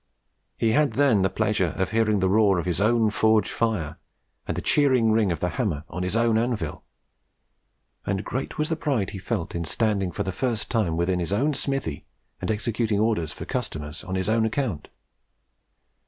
[0.57, 3.99] He had then the pleasure of hearing the roar of his own forge fire,
[4.47, 6.83] and the cheering ring of the hammer on his own anvil;
[8.03, 11.31] and great was the pride he felt in standing for the first time within his
[11.31, 12.03] own smithy
[12.41, 14.87] and executing orders for customers on his own account.